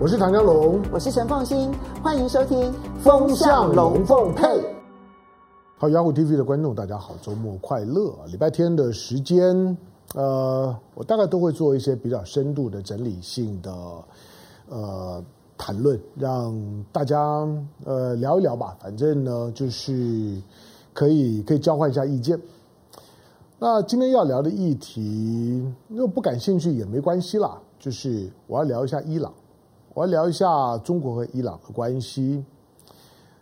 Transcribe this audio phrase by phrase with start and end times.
[0.00, 1.72] 我是唐江龙，我是陈凤新，
[2.04, 4.44] 欢迎收听《风向龙凤配》。
[5.76, 8.14] 好，Yahoo TV 的观众，大家好，周末快乐！
[8.28, 9.76] 礼拜天的时间，
[10.14, 13.74] 呃，我大概都会做一些比较深度的整理性的
[14.68, 15.24] 呃
[15.56, 16.54] 谈论，让
[16.92, 17.18] 大家
[17.84, 18.76] 呃聊一聊吧。
[18.80, 20.40] 反正呢，就是
[20.94, 22.40] 可以可以交换一下意见。
[23.58, 29.34] 那今天要聊的议题，如果不感兴趣也没关系啦，就是我要聊一下伊朗。
[29.98, 32.44] 我要聊一下中国和伊朗的关系。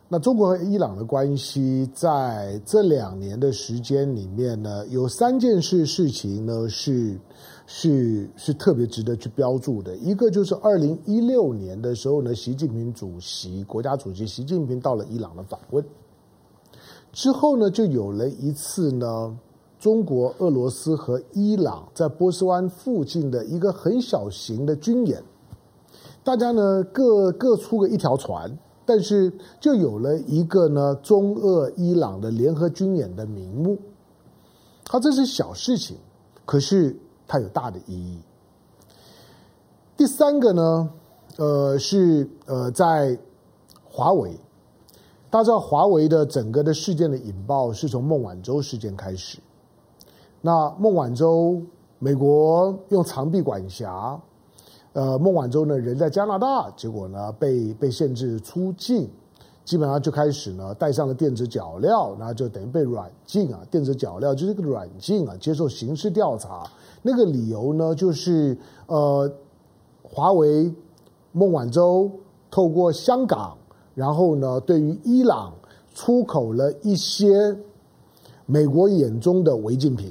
[0.09, 7.21] 那中国和伊朗的关系，在这两年的时间里面呢，有三件事事情呢是
[7.67, 9.95] 是是特别值得去标注的。
[9.97, 15.85] 一个就是二零一六年的时候呢，习近平主席国家主席习近平到了伊朗的访问
[17.13, 19.39] 之后呢，就有了一次呢，
[19.79, 25.23] 中国、俄罗斯和伊朗在波斯湾附近的一个很小型的军演。
[26.27, 28.51] 大家呢各各出个一条船，
[28.85, 33.79] 但是就有了一个呢中俄伊朗的联合军演的名目。
[34.89, 35.97] 好，这是小事情，
[36.45, 36.97] 可是
[37.29, 38.19] 它有大的意义。
[39.97, 40.91] 第三个呢，
[41.37, 43.17] 呃，是呃在
[43.89, 44.37] 华为，
[45.31, 49.39] 大家知道华为的整个的事件的引爆是从孟晚舟事件开始。
[50.41, 51.63] 那孟晚舟，
[52.01, 54.21] 美国用长臂管辖。
[54.97, 59.07] 呃，孟晚舟呢人在加拿大，结果呢被被限制出境，
[59.63, 63.61] 基本上就开始呢戴上了电子脚镣，然后就等于被软禁啊。
[63.71, 66.65] 电子脚镣就是个软禁啊，接受刑事调查。
[67.03, 69.31] 那个理由呢就是呃，
[70.03, 70.73] 华为
[71.33, 72.11] 孟晚舟
[72.51, 73.55] 透过香港，
[73.95, 75.53] 然后呢对于伊朗
[75.95, 77.55] 出口了一些
[78.47, 80.11] 美国眼中的违禁品。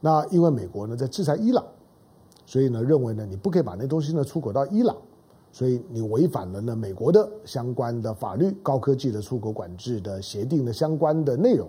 [0.00, 1.64] 那因为美国呢在制裁伊朗。
[2.54, 4.96] 所以呢，认为呢，你不可以把那东西呢出口到伊朗，
[5.50, 11.68] 所以你违反了呢美国的相关的法律，高科技的出口管制的协定的相关的内容，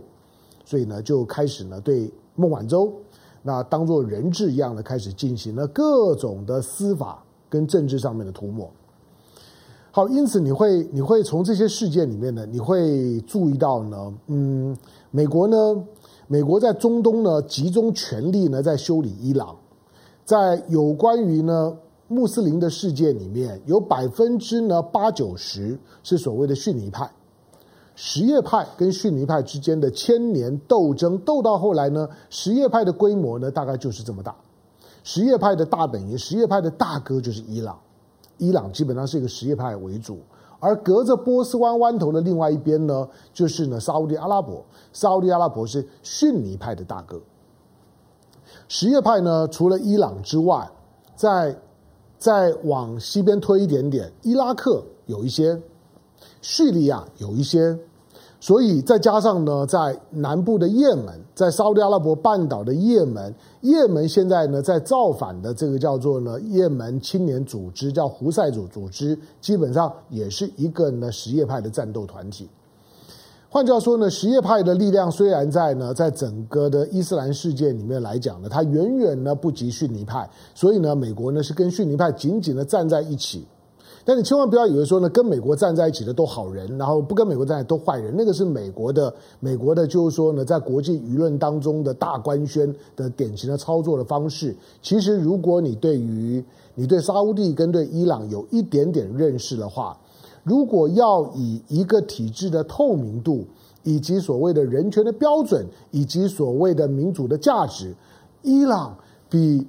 [0.64, 2.94] 所以呢，就开始呢对孟晚舟
[3.42, 8.70] 那当做人质一样的开始进行了各种的司法跟政治上面的涂抹。
[9.90, 14.78] 好，因此你会你会从这些事件里面呢，你会注意到呢，嗯，
[15.10, 15.84] 美国呢，
[16.28, 19.58] 美国在中东呢集中全力呢在修理伊朗。
[20.26, 21.78] 在有关于呢
[22.08, 27.12] 穆斯林的世界里面，有百分之呢八九十是所谓的逊尼派，
[27.96, 34.36] 什叶派跟逊尼派之间的千年斗争，斗到后来呢，什叶派的规模呢大概就是这么大，
[35.04, 37.80] 什叶派的大本营，什叶派的大哥就是伊朗，
[38.40, 40.18] 伊朗基本上是一个什叶派为主，
[40.60, 47.22] 而隔着波斯湾湾头的另外一边呢，就是呢沙乌地阿拉伯，沙乌地阿拉伯是逊尼派的大哥。
[48.68, 50.70] 什叶派呢，除了伊朗之外，
[51.16, 51.56] 在
[52.18, 55.62] 再往西边推一点点，伊拉克有一些，
[56.42, 57.78] 叙利亚有一些，
[58.40, 72.50] 所以再加上呢，在南部的也门，在沙乌地阿拉伯半岛的也门，也门现在呢在造反的这个叫做呢也门青年组织，叫胡塞组组织，基本上也是一个呢什叶派的战斗团体。
[73.56, 83.46] 换句话说呢，什叶派的力量虽然在呢，在整个的伊斯兰世界里面来讲呢，它远远呢不及逊尼派，所以呢，美国呢是跟逊尼派紧紧的站在一起。
[84.04, 94.54] 但你千万不要以为说呢，跟美国站在一起的都好人，然后不跟美国站在一起都坏人，那个是美国的，美国的就是说呢，在国际舆论当中的大官宣的典型的操作的方式。
[94.82, 96.44] 其实，如果你对于
[96.74, 99.98] 你对沙乌地跟对伊朗有一点点认识的话，
[100.46, 103.46] 如果要以一个体制的透明度，
[103.82, 107.96] 以及所谓的人权的标准，以及所谓的民主的价值，
[108.44, 108.96] 伊朗
[109.28, 109.66] 比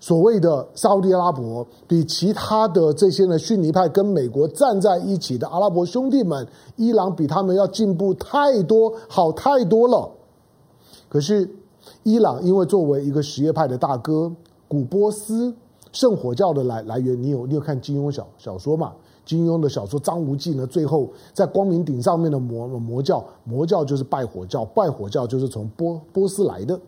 [0.00, 10.10] 所谓的沙乌地阿拉伯，比其他的这些呢逊尼派跟美国站在一起的阿拉伯兄弟们，伊朗比他们要进步太多，好太多了。
[11.10, 11.50] 可是，
[12.04, 14.32] 伊朗因为作为一个什叶派的大哥，
[14.66, 15.54] 古波斯
[15.92, 18.94] 圣火教的来来源，你有你有看金庸小小说吗？
[19.26, 26.80] 金庸的小说《张无忌》呢，最后在光明顶上面的魔魔教，魔教就是拜火教，拜火教就是从波波斯来的。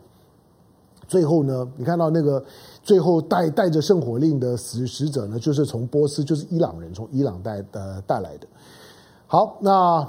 [1.06, 2.42] 最后呢，你看到那个
[2.82, 8.46] 最后带带着圣火令的使使者呢，就是从波斯，就是伊朗人从伊朗带呃带来的。
[9.26, 10.08] 好，那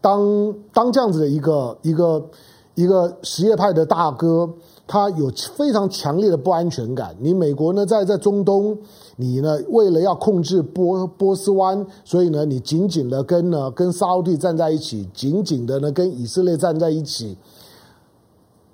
[0.00, 2.30] 当当这样子的一个一个
[2.74, 4.48] 一个什叶派的大哥。
[4.84, 7.16] 他有非常强烈的不安全感。
[7.18, 8.76] 你美国呢，在在中东，
[9.16, 17.36] 你呢为了要控制波波斯湾，所以呢，你紧紧的跟呢跟沙乌地站在一起，紧紧的呢跟以色列站在一起。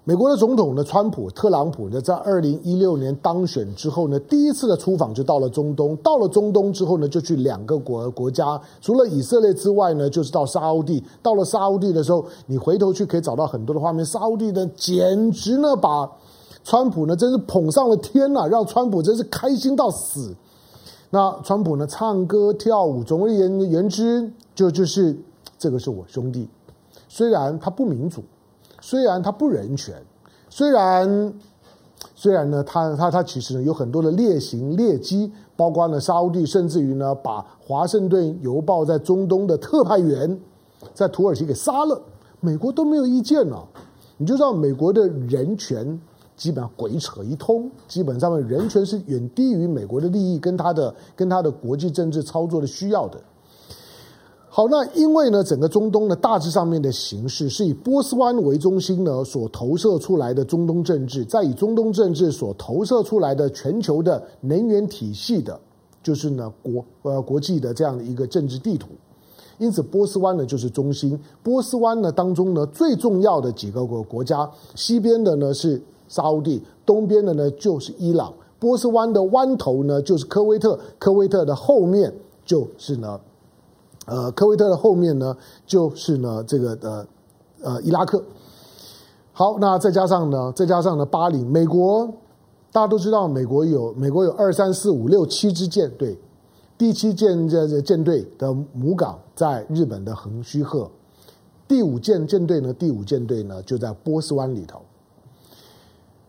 [0.05, 5.94] 美国的总统呢，川普特朗普呢，在二零一六年当选之后呢，第一次的出访就到了中东。
[5.96, 11.05] 到了中东之后呢，就去两个国国家，除了以色列之外呢，就是到沙乌地。
[11.23, 14.02] 到了沙乌地的时候，你回头去可以找到很多的画面。
[14.02, 16.11] 沙乌地呢，简直呢，把
[16.69, 20.37] 川普呢，真是捧上了天呐，让川普真是开心到死。
[21.09, 25.17] 那川普呢，唱歌跳舞，总而言言之，就就是
[25.59, 26.47] 这个是我兄弟。
[27.09, 28.23] 虽然他不民主。
[28.81, 29.97] 虽然他不人权，
[30.49, 31.32] 虽然
[32.15, 40.38] 虽然呢，他他他其实呢有很多的劣行劣迹，包括呢沙乌地，甚至于呢把华盛顿邮报在中东的特派员
[40.94, 42.00] 在土耳其给杀了，
[42.41, 43.67] 美国都没有意见了。
[44.19, 45.99] 你就知道美国的人权
[46.38, 53.20] 基本上鬼扯一通，基本上面人权是远低于美国的利益跟他的跟他的国际政治操作的需要的。
[54.49, 65.61] 好，那因为呢，整个中东呢，大致上面的形势是以波斯湾为中心呢所投射出来的中东政治，在以中东政治所投射出来的全球的能源体系的，
[66.02, 68.88] 就是呢国呃国际的这样的一个政治地图。
[69.58, 71.19] 因此，波斯湾呢就是中心。
[71.43, 78.32] 波斯湾呢当中呢最重要的几个国国家，西边的呢是沙乌地，东边的呢就是伊朗。
[78.58, 82.12] 波斯湾的湾头呢就是科威特，科威特的后面
[82.44, 83.20] 就是呢。
[84.06, 87.06] 呃，科威特的后面呢，就是呢这个呃
[87.60, 88.25] 呃伊拉克。
[89.32, 92.06] 好，那再加上呢，再加上呢巴林，美国
[92.72, 96.19] 大家都知道，美国有美国有二三四五六七支舰队，
[96.78, 100.90] 第七舰这舰队的母港在日本的横须贺，
[101.69, 104.81] 第五舰舰队呢，第五舰队呢就在波斯湾里头。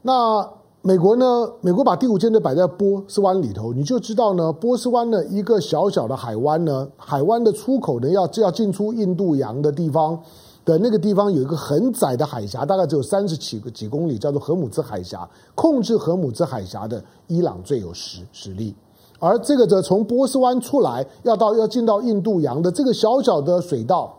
[0.02, 0.50] 那
[0.82, 1.52] 美国呢？
[1.60, 10.18] 美国把第五舰队摆在波斯湾里头，你就知道呢，波斯湾的一个小小的海湾呢，海湾的出口呢要要进出印度洋的地方
[10.64, 15.30] 的那个地方有一个很窄的海峡，大概只有三十几个几公里，叫做荷姆兹海峡。
[15.54, 18.74] 控制荷姆兹海峡的伊朗最有实实力，
[19.20, 24.18] 而这个则从波斯湾出来要到要进到印度洋的这个小小的水道，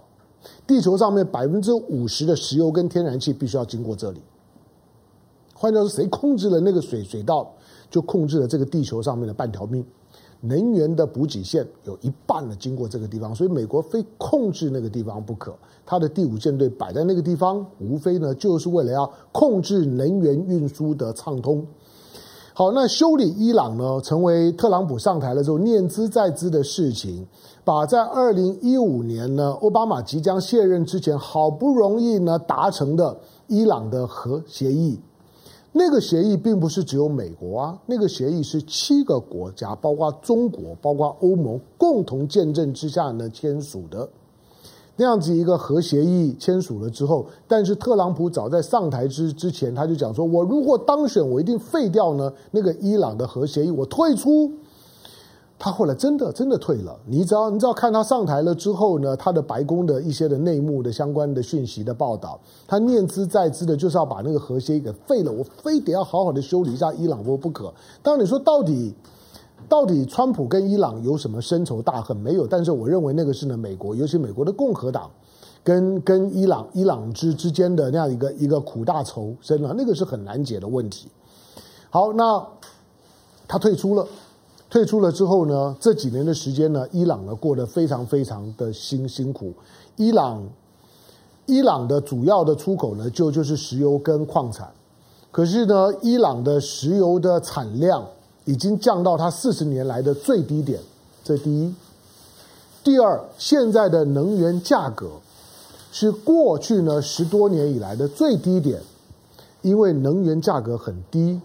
[0.66, 4.20] 地球上面百分之五十的石油跟天然气必须要经过这里。
[5.60, 7.46] 换句话说，谁控制了那个水水道，
[7.90, 9.84] 就控制了这个地球上面的半条命。
[10.40, 15.54] 能源的补给线有一半呢经过这个地方，所以美国非控制那个地方不可。
[15.84, 21.62] 他的第五舰队摆在那个地方，无非呢就是为了要控制能源运输的畅通。
[22.54, 27.26] 好，那修理伊朗呢，成为特朗普上台了之后念兹在兹的事情，
[27.62, 33.14] 把在二零一五年呢奥巴马即将卸任之前好不容易呢达成的
[33.46, 34.98] 伊朗的核协议。
[35.72, 44.08] 那个协议并不是只有美国啊，那个协议是七个国家，包括中国、包括欧盟共同见证之下呢签署的。
[44.96, 54.50] 那样子一个核协议签署了之后，但是特朗普早在上台之之前，他就讲说：“我如果当选，我一定废掉呢那个伊朗的核协议，我退出。”
[55.62, 67.70] 他后来真的真的退了，你只要你只要看他上台了之后呢，他的白宫的一些的内幕的相关的讯息的报道，他念兹在兹的就是要把那个核协议给废了，我非得要好好的修理一下伊朗不不可。
[68.02, 68.94] 当你说到底
[69.68, 72.46] 到底川普跟伊朗有什么深仇大恨没有？
[72.46, 75.10] 但是我认为那个是呢美国，尤其美国的共和党
[75.62, 81.10] 跟跟伊朗伊朗之之间的那样一个一个苦大仇深啊，那个是很难解的问题。
[81.90, 82.42] 好，那
[83.46, 84.06] 他退出了。
[84.70, 89.52] 退出了之后呢，这几年的时间呢，伊朗呢过得非常非常的辛辛苦。
[89.97, 90.49] 伊朗，
[91.47, 94.71] 伊朗的主要的出口呢就就是石油跟矿产，
[95.33, 98.06] 可是呢，伊朗的石油的产量
[98.44, 100.78] 已经降到它四十年来的最低点。
[101.25, 101.75] 这第一，
[102.85, 105.11] 第二，现在的能源价格
[105.90, 108.80] 是过去呢十多年以来的最低点，
[109.62, 111.40] 因为能源价格很低，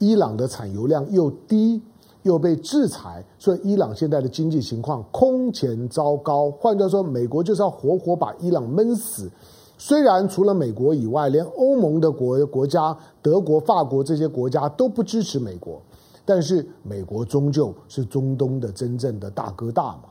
[0.00, 1.80] 伊朗的产油量又低。
[2.24, 6.50] 又被制裁，所以伊朗现在的经济情况空前糟糕。
[6.50, 9.30] 换句话说，美国就是要活活把伊朗闷死。
[9.76, 15.80] 虽然除了美国以外，连欧盟的国国家、德国、法国这些国家都不支持美国，
[16.24, 20.04] 但是美国终究是中东的真正的大哥大嘛。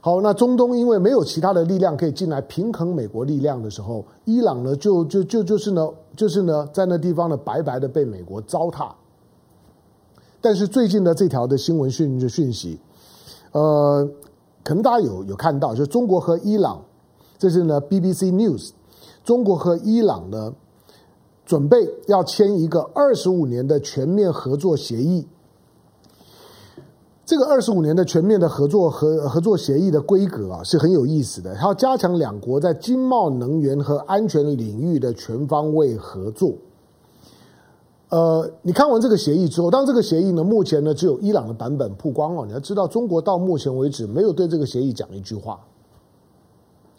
[0.00, 8.90] 好，那中东因为没有其他的力量可以进来平衡美国力量的时候，伊朗呢就就就就是呢就是呢在那地方呢白白的被美国糟蹋。
[10.44, 12.78] 但是最近的这条的新闻讯讯息，
[13.52, 14.06] 呃，
[14.62, 16.84] 可能大家有有看到，就是中国和伊朗，
[17.38, 18.72] 这是呢 BBC News，
[19.24, 20.52] 中国和伊朗呢
[21.46, 25.26] 准备要签一个二十五年的全面合作协议。
[27.24, 31.54] 这个二十五年的全面的合作和合作协议的规格啊，是很有意思的。
[31.54, 36.52] 它要加强两国在经贸、能源和安全领域的全方位合作。
[38.10, 42.46] 呃，你看完这个协议之后，当这个协议呢，目前呢只有伊朗的版本曝光了。
[42.46, 45.60] 你要知道，中国到目前为止没有对这个协议讲一句话。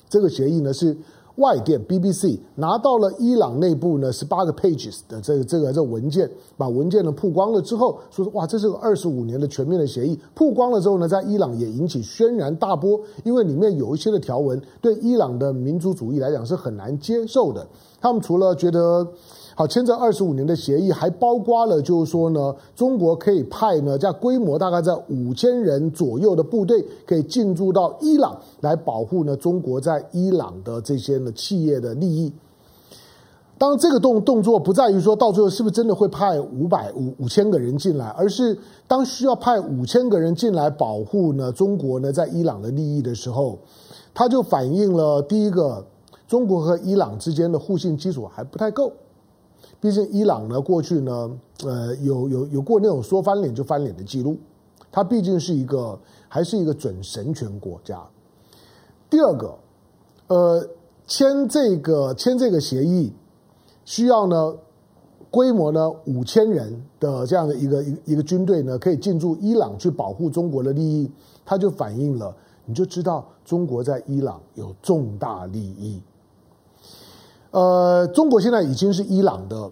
[0.10, 0.98] 这个协议呢是。
[1.38, 10.18] 外电 BBC 拿到了伊朗内部呢十八个 pages 的这个这个这文件，把文件呢曝光了之后，说哇，这是个二十五年的全面的协议。
[10.34, 17.68] 曝光了之后呢，在伊朗也引起轩然大波，因为里面有一些的条文对伊朗的民族主义来讲是很难接受的。
[18.00, 19.06] 他们除了觉得。
[19.58, 32.34] 好，签这二十五年的协议，还包括了，就是说呢，中国可以派呢，在规模大概在五千人左右的部队，可以进驻到伊朗，来保护呢中国在伊朗的这些呢企业的利益。
[33.58, 38.58] 当，这个动动作不在于说到最后是不是真的会派五百五五千个人进来，而是
[38.90, 43.58] 当需要派五千个人进来保护呢中国呢在伊朗的利益的时候，
[44.14, 45.86] 它就反映了第一个，
[46.28, 48.92] 中国和伊朗之间的互信基础还不太够。
[49.86, 51.32] 毕竟伊朗呢，过去呢，
[51.64, 54.36] 呃，有有有过那种说翻脸就翻脸的记录，
[54.92, 55.96] 它毕竟是一个
[56.28, 58.04] 还是一个准神权国家。
[59.12, 59.56] 第二个，
[60.26, 60.68] 呃，
[61.06, 63.14] 签这个签这个协议
[63.84, 64.56] 需要呢
[65.30, 71.12] 规模呢五千人的这样的一个一一个军队呢，可以进驻伊朗去保护中国的利益，
[71.46, 76.02] 它就反映了，你就知道中国在伊朗有重大利益。
[77.56, 79.72] 呃，中国现在已经是伊朗的，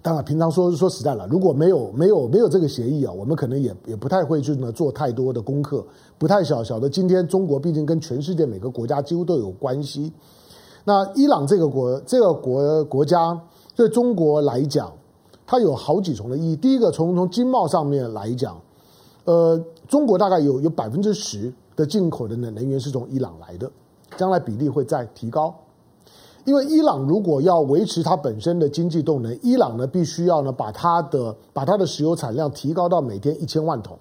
[0.00, 5.84] 当然平常说说实在了，如果没有没有没有这个协议啊，我们可能也也不太会去呢做太多的功课，
[6.16, 10.10] 不太晓晓得今天中国毕竟跟全世界每个国家几乎都有关系。
[10.84, 13.38] 那伊朗这个国这个国国家
[13.76, 14.90] 对中国来讲，
[15.46, 16.56] 它有好几重的意义。
[16.56, 18.58] 第一个，从从经贸上面来讲，
[19.26, 23.70] 呃，中国大概有有百分之十的进口的能能源是从伊朗来的，
[24.16, 25.54] 将来比例会再提高。
[26.44, 33.98] 因为伊朗如果要维持它本身的经济动能，伊朗呢必须要呢把它的把它的石油产量提高到每天一千万桶，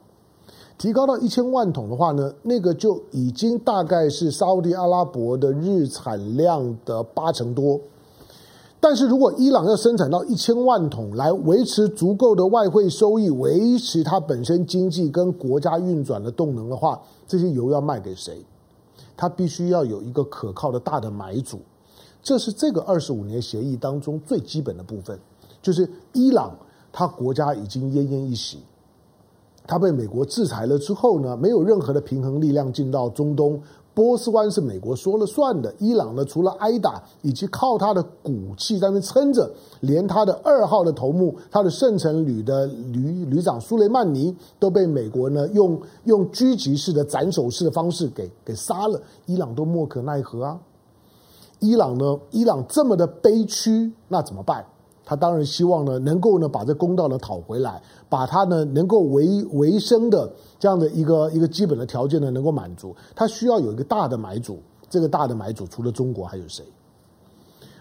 [0.78, 7.80] 提高到一千万桶的话呢，那个就已经大概是沙乌地阿拉伯的日产量的八成多。
[8.80, 18.42] 但是如果伊朗要生产到一千万桶来维持足够的外汇收益，维持它本身经济跟国家运转的动能的话，这些油要卖给谁？
[19.18, 21.60] 它必须要有一个可靠的大的买主。
[22.22, 25.18] 这是这个二十五年协议当中最基本的部分，
[25.62, 26.54] 就是伊朗，
[26.92, 28.60] 它国家已经奄奄一息，
[29.66, 33.62] 它被美国制裁了之后呢，没有任何的平衡力量进到中东，
[33.94, 39.50] 波斯湾是美国说了算的，伊朗呢除了挨打以及靠它的骨气在那撑着，
[39.82, 50.60] 连它的二号的头目，它的圣城旅的旅旅长苏雷曼尼都被美国呢用用狙击式的斩首式的方式给给杀了，伊朗都莫可奈何啊。
[51.60, 52.18] 伊朗呢？
[52.32, 54.66] 伊朗这么的悲屈，那怎么办？
[55.06, 62.96] 他当然希望呢，能够呢把这公道呢讨回来，把他呢能够维维生的这样的一个一个基本的条件呢能够满足。
[63.16, 66.64] 他需要有一个大的买主，这个大的买主除了中国还有谁？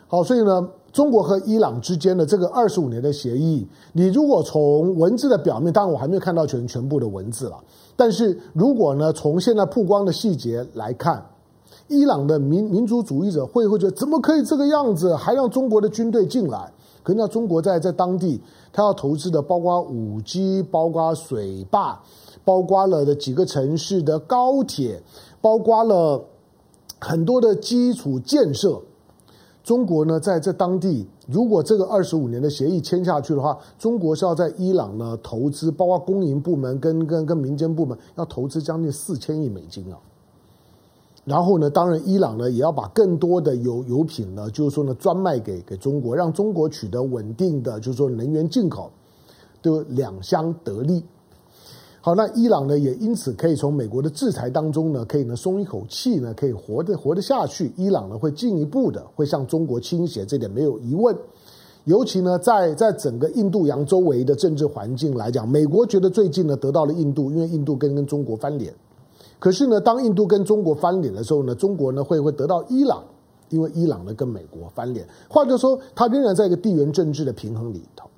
[0.07, 7.63] 好，所以呢，中国和伊朗之间的这个二十五年的协议，你如果从文字的表面，当然我还没有看到全全部的文字了，
[7.95, 11.23] 但是如果呢从现在曝光的细节来看。
[11.89, 16.73] 伊朗的民民族主义者会会觉得怎么可以这个样子，还让中国的军队进来？
[17.03, 18.41] 可是那中国在在当地，
[18.73, 21.99] 他要投资的包括五 G，包括水坝，
[22.45, 25.03] 包括了的几个城市的高铁，
[25.41, 26.23] 包括了
[27.01, 28.83] 很多的基础建设。
[29.65, 39.99] 中国呢，在这当地，如果这个二十五年的协议签下去的话，中国是要在伊朗呢投资，包括公营部门跟跟跟民间部门要投资将近四千亿美金啊。
[41.29, 48.91] 然后呢，当然，伊朗呢也要把更多的油油品呢，就是说呢，专卖给给中国，让中国取得稳定的，就是说能源进口，
[49.61, 51.05] 都两相得利。
[52.01, 57.71] 好，那伊朗呢也因此可以从美国的制裁当中呢，可以呢松一口气呢，可以活得活得下去。
[57.77, 61.15] 伊朗呢会进一步的会向中国倾斜，这点没有疑问。
[61.85, 68.73] 尤其呢，在在整个印度洋周围的政治环境来讲，美国觉得最近呢得到了印度，因为印度跟跟中国翻脸。
[69.39, 73.05] 可是呢，当印度跟中国翻脸的时候呢，中国呢会会得到伊朗，
[73.51, 78.11] 因为伊朗呢跟美国翻脸，或者说它仍然在一个地缘政治的平衡里头。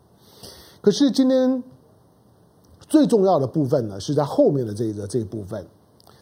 [0.80, 1.62] 可是今天
[2.88, 5.62] 最重要的部分呢，是在后面的这个这一部分，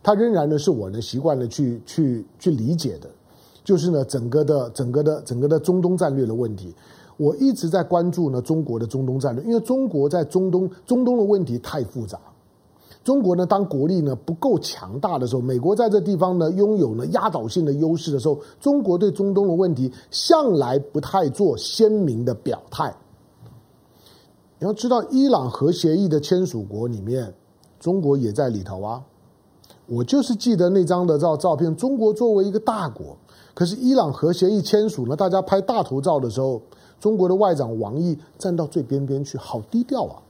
[0.03, 3.09] 它仍然呢是我呢习惯的去去去理解的，
[3.63, 6.75] 就是呢整个的整个的整个的中东战略的问题。
[7.17, 12.19] 我一直在关注呢中国的中东战略，因为中国在中东中东的问题太复杂。
[13.05, 22.95] 中国呢，当国力呢不够强大的时候，美国在这地方呢拥有呢压倒性的优势的时候，中国对中东的问题向来不太做鲜明的表态。
[24.59, 27.33] 你要知道，伊朗核协议的签署国里面，
[27.79, 29.03] 中国也在里头啊。
[29.87, 33.17] 我就是记得那张的照照片，中国作为一个大国，
[33.55, 36.61] 可是伊朗核协议签署呢，大家拍大头照的时候，
[37.01, 40.21] 中国的外长王毅站到最边边去，好低调啊，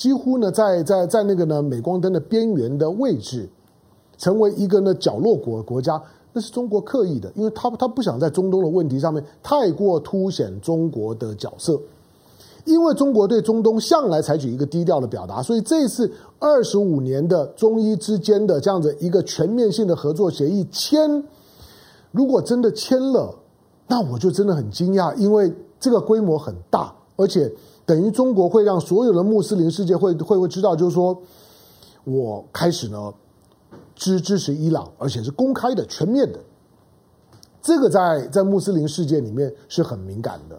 [0.00, 3.46] 几乎呢在在在那个呢镁光灯的边缘的位置，
[4.16, 6.02] 成为一个呢角落国国家，
[6.32, 11.78] 那是中国刻意的，因为他他不想在中东的问题上面太过凸显中国的角色。
[12.64, 21.22] 因为中国对中东向来采取一个低调的表达，所以这次二十五年的中伊之间的这样子一个全面性的合作协议签，
[22.10, 23.34] 如果真的签了，
[23.86, 27.50] 那我就真的很惊讶，因为这个规模很大，而且
[27.90, 31.20] 等于中国会让所有的穆斯林世界会会会知道，就是说
[32.04, 33.12] 我开始呢
[33.96, 36.38] 支支持伊朗，而且是公开的、全面的，
[37.60, 40.56] 这个在在穆斯林世界里面是很敏感的。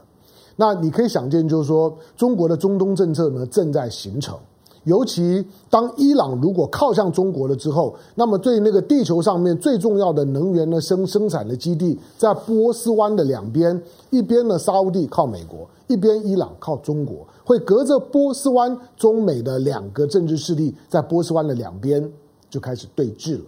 [0.57, 4.37] 那你可以想见，就是说，中国的中东政策呢正在形成。
[4.83, 22.11] 尤其当伊朗如果靠向中国了之后，那么对那个地球上面最重要的能源的生生产的基地，在波斯湾的两边，一边呢沙乌地靠美国，一边伊朗靠中国，会隔着波斯湾，中美的两个政治势力在波斯湾的两边
[22.49, 23.43] 就开始对峙了。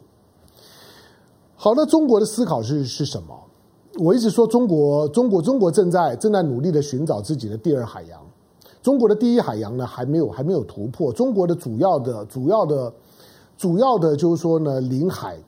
[1.55, 3.35] 好，的中国的思考是是什么？
[3.99, 8.19] 我一直说中国，中国，中国正在正在努力的寻找自己的第二海洋。
[8.83, 11.11] 中国的第一海洋呢，还没有还没有突破。
[11.11, 12.93] 中国的主要的主要的
[13.57, 15.39] 主要的，就是说呢，领海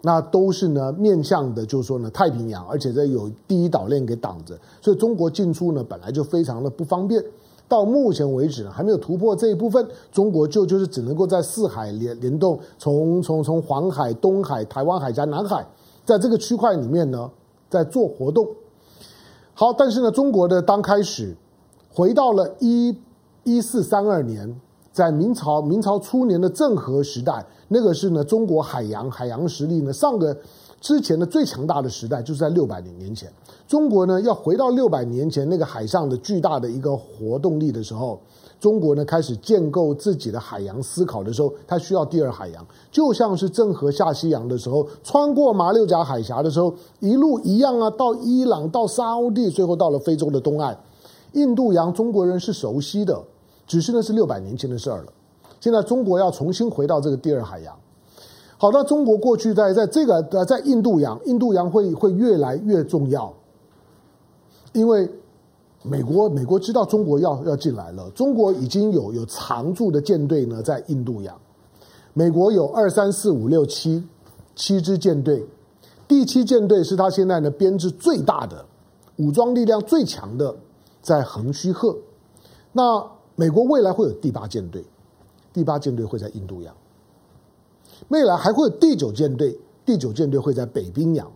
[0.00, 7.22] 那都是呢面向的，就是说呢太平洋，而且这有第一岛链给挡着，所以中国进出呢本来就非常的不方便。
[7.66, 15.66] 到目前为止呢，还没有突破这一部分，中国就就是只能够在四海联联动，从从从黄海、东海、台湾海峡、南海，
[16.04, 17.30] 在这个区块里面呢。
[17.70, 18.46] 在做活动，
[19.52, 21.34] 好，但是呢，中国的刚开始
[21.94, 22.92] 回到了一
[23.44, 24.60] 一四三二年，
[24.90, 30.36] 在明朝明朝初年的郑和时代，那个是呢中国海洋海洋实力呢上个
[30.80, 33.32] 之前的最强大的时代，就是在六百年前，
[33.68, 38.18] 中国呢要回到六百年前那个海上的巨大的一个活动力的时候。
[38.60, 50.78] 中国呢开始建构自己的海洋思考的时候，它需要第二海洋，就像是郑和下西洋的时候，穿过马六甲海峡的时候，一路一样啊，到伊朗，到沙乌地，最后到了非洲的东岸，
[51.34, 53.22] 印度洋，中国人是熟悉的，
[53.66, 55.12] 只是那是六百年前的事儿了。
[55.60, 57.78] 现在中国要重新回到这个第二海洋。
[58.58, 63.32] 好，那中国过去在在这个呃在印度洋，印度洋会会越来越重要，
[64.72, 65.08] 因为。
[65.86, 68.10] 美国，美国知道中国要要进来了。
[68.12, 71.38] 中国已经有有常驻的舰队呢，在印度洋。
[72.14, 74.02] 美国有二三四五六七
[74.56, 75.44] 七支舰队，
[76.08, 78.64] 第七舰队是他现在呢编制最大的、
[79.16, 80.56] 武装力量最强的，
[81.04, 81.94] 在横须贺。
[82.72, 84.82] 那美国未来会有第八舰队，
[85.52, 86.74] 第八舰队会在印度洋。
[88.08, 91.30] 未来还会有第九舰队，第九舰队会在北冰洋。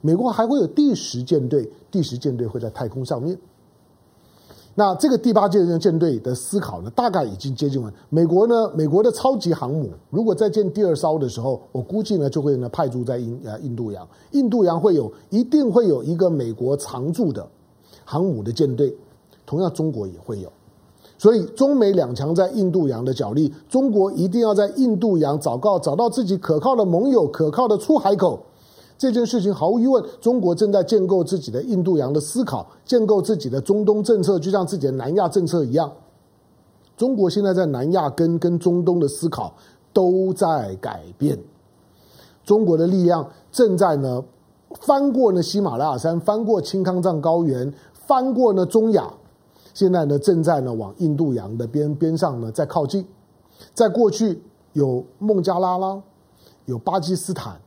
[0.00, 3.36] 美国还会有第十舰队，第十舰队会在太空上面。
[4.74, 7.92] 那这个第八舰队舰队的思考呢，大概已经接近完。
[8.08, 14.08] 美国呢，美国的超级航母如果再建第二艘的时候，我估计呢就会呢派驻在印呃印度洋。
[14.30, 17.46] 印度洋会有一定会有一个美国常驻的
[18.12, 18.94] 航母的舰队，
[19.46, 20.52] 同样中国也会有。
[21.16, 28.38] 所以中美两强在印度洋的角力，中国一定要在印度洋找到找到自己可靠的盟友、可靠的出海口。
[28.98, 35.90] 这件事情毫无疑问，中国正在建构自己的印度洋的思考，建构自己的中东政策，就像自己的南亚政策一样。
[36.96, 39.54] 中国现在在南亚跟跟中东的思考
[39.92, 41.38] 都在改变。
[42.44, 44.22] 中国的力量正在呢
[44.80, 47.72] 翻过呢喜马拉雅山，翻过青康藏高原，
[48.12, 49.10] 翻过呢中亚，
[49.72, 53.02] 现在呢正在呢往印度洋的边边上呢在靠近。
[53.72, 54.38] 在过去
[54.74, 55.98] 有孟加拉拉，
[56.66, 57.58] 有巴基斯坦。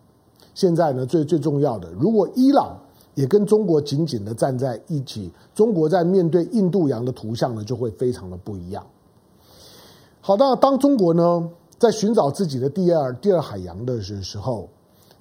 [0.54, 2.78] 现在呢，最最重要的，如果伊朗
[3.16, 8.86] 也跟中国紧紧的站在一起，中国在面对印度洋的图像呢，就会非常的不一样。
[10.22, 14.70] 好，那当中国呢在寻找自己的第二第二海洋的时候，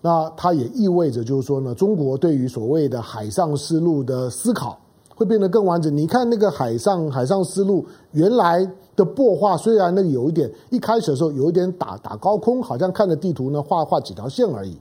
[0.02, 4.78] 那它也意味着就是说呢，中国对于所谓的海上丝路的思考
[5.14, 5.94] 会变得更完整。
[5.96, 14.77] 你看那个海上海上丝路原来的破画，虽然那个有一点一开始的时候有一点打打高空，好像看着地图呢画画几条线而已。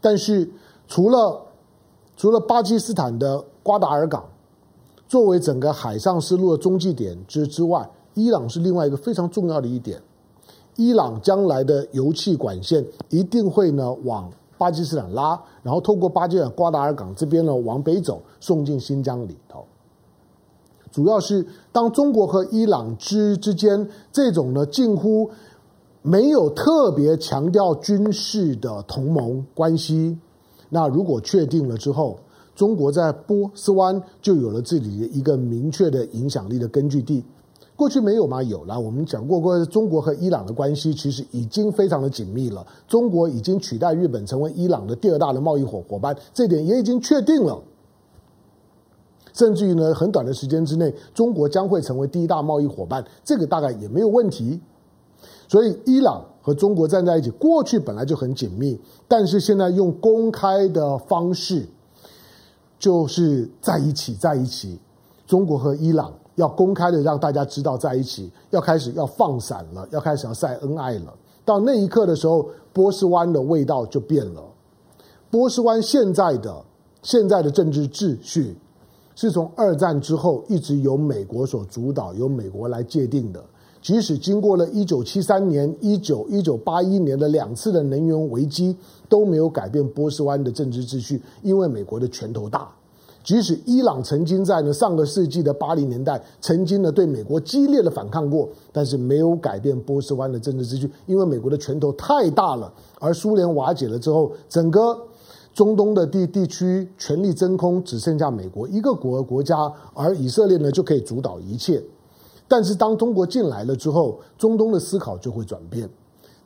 [0.00, 0.48] 但是，
[0.86, 1.40] 除了
[2.16, 4.24] 除了巴基斯坦的瓜达尔港
[5.08, 10.00] 作为整个海上丝路的中继点之之外，伊朗是另外一个非常重要的一点。
[10.76, 19.64] 伊朗将来的油气管线一定会呢往巴基斯坦拉，然后透过巴基斯坦瓜达尔港这边呢往北走，送进新疆里头。
[20.90, 25.30] 主要是当中国和伊朗之之间这种呢近乎
[26.00, 30.16] 没有特别强调军事的同盟关系，
[30.70, 32.18] 那如果确定了之后，
[32.54, 37.22] 中国在波斯湾就有了自己的一个明确的影响力的根据地。
[37.76, 38.42] 过去没有吗？
[38.42, 38.80] 有了。
[38.80, 42.66] 我们讲过过，中国和伊朗的关系其实已经非常的紧密了。
[42.88, 47.62] 中国已经取代日本成为伊朗的第二大的贸易伙伙伴，这点也已经确定了。
[49.34, 54.58] 甚至于呢，很短的时间之内，中国将会成为第一大贸易伙伴，这个大概也没有问题。
[55.46, 61.66] 所以，伊朗和中国站在一起，过去本来就很紧密，但是现在用公开的方式，
[62.78, 64.78] 就是在一起，在一起。
[65.26, 71.12] 中国和伊朗要公开的让大家知道在一起，要开始要放散了，要开始要晒恩爱了。
[71.44, 74.42] 到那一刻的时候，波斯湾的味道就变了。
[75.30, 76.64] 波斯湾现在的
[77.02, 78.56] 现在的政治秩序，
[79.14, 83.42] 是从二战之后一直由美国所主导，由美国来界定的。
[83.80, 88.76] 即使经过了一九七三年、一九一九八一年的两次的能源危机，
[89.08, 92.68] 都没有改变波斯湾的政治秩序，因为美国的拳头大。
[93.26, 102.72] 即使伊朗曾经在呢上个世纪的八零年代，曾经呢对美国激烈的反抗过，但是没有改变波斯湾的政治秩序，因为美国的拳头太大了。
[103.00, 104.96] 而苏联瓦解了之后，整个
[105.52, 111.82] 中东的地地区权力真空，只剩下美国一个国国家，而以色列呢就可以主导一切。
[112.46, 115.90] 但是当中国进来了之后，中东的思考就会转变。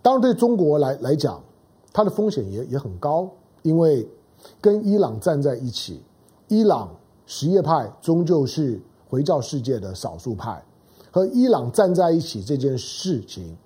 [0.01, 1.39] 当然，对中国来来讲，
[1.93, 3.29] 它的风险也也很高，
[3.61, 4.09] 因为
[4.63, 6.01] 跟伊朗站在一起，
[6.51, 6.91] 伊朗
[7.27, 10.61] 什叶派终究是回教世界的少数派，
[11.13, 13.57] 和伊朗站在一起这件事情，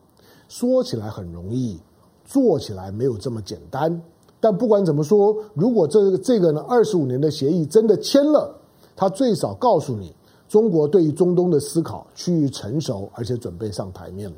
[0.49, 1.81] 说起来很容易，
[2.27, 4.03] 做起来没有这么简单。
[4.39, 8.55] 但不管怎么说，如果这个这个呢，二十五年的协议真的签了，
[8.95, 10.15] 他最少告诉你。
[10.47, 14.31] 中国对于中东的思考趋于成熟，而且准备上台面。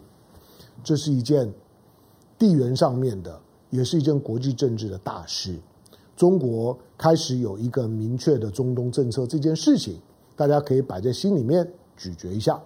[0.85, 1.52] 这是一件
[2.38, 3.37] 地缘上面的，
[3.70, 5.59] 也是一件国际政治的大事。
[6.16, 10.00] 中国开始有一个明确的中东政策，这件事情
[10.35, 12.59] 大家可以摆在心里面咀嚼一下。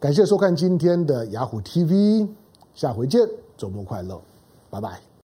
[0.00, 2.28] 感谢收看今天的雅虎 TV，
[2.74, 4.20] 下回见，周末快乐，
[4.68, 5.05] 拜拜。